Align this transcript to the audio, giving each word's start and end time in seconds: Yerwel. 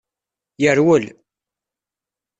Yerwel. 0.61 1.05